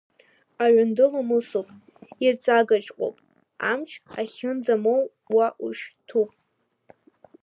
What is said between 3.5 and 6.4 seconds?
Амч ахьынӡамоу уа ушәҭуп.